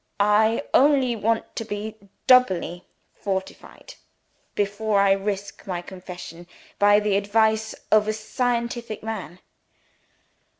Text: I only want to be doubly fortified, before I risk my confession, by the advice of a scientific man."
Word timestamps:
I 0.19 0.63
only 0.73 1.15
want 1.15 1.55
to 1.57 1.63
be 1.63 1.95
doubly 2.25 2.87
fortified, 3.13 3.93
before 4.55 4.99
I 4.99 5.11
risk 5.11 5.67
my 5.67 5.83
confession, 5.83 6.47
by 6.79 6.99
the 6.99 7.15
advice 7.15 7.75
of 7.91 8.07
a 8.07 8.13
scientific 8.13 9.03
man." 9.03 9.37